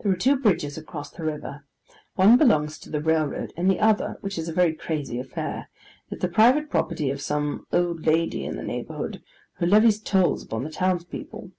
[0.00, 1.64] There are two bridges across the river:
[2.16, 5.70] one belongs to the railroad, and the other, which is a very crazy affair,
[6.10, 9.22] is the private property of some old lady in the neighbourhood,
[9.58, 11.52] who levies tolls upon the townspeople.